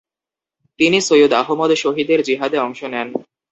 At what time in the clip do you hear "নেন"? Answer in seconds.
2.93-3.07